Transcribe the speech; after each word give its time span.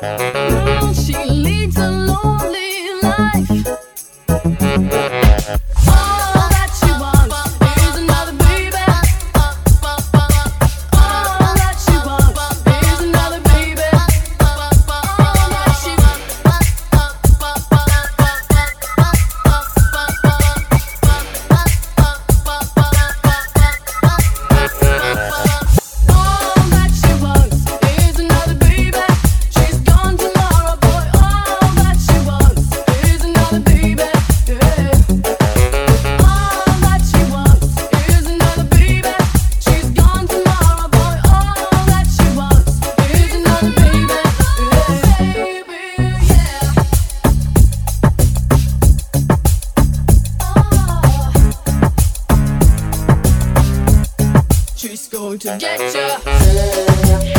She 0.00 0.39
to 55.38 55.56
get 55.58 55.94
ya. 55.94 57.30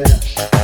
Yeah. 0.00 0.59